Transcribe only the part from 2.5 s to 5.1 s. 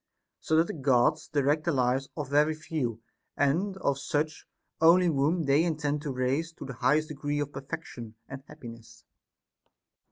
few, and of such only